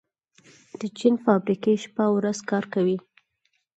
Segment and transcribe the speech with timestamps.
[0.79, 2.97] د چین فابریکې شپه او ورځ کار کوي.